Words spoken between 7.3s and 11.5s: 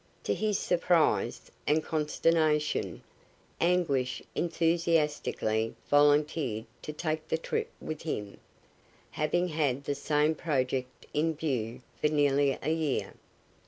trip with him, having had the same project in